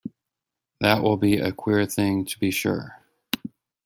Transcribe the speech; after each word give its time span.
That 0.79 1.03
will 1.03 1.17
be 1.17 1.37
a 1.37 1.51
queer 1.51 1.85
thing, 1.85 2.25
to 2.25 2.39
be 2.39 2.49
sure! 2.49 2.99